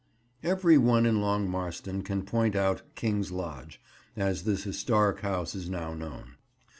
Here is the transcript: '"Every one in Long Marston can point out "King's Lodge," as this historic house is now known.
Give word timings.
'"Every 0.43 0.79
one 0.79 1.05
in 1.05 1.21
Long 1.21 1.47
Marston 1.47 2.01
can 2.01 2.23
point 2.23 2.55
out 2.55 2.81
"King's 2.95 3.31
Lodge," 3.31 3.79
as 4.17 4.45
this 4.45 4.63
historic 4.63 5.19
house 5.19 5.53
is 5.53 5.69
now 5.69 5.93
known. 5.93 6.37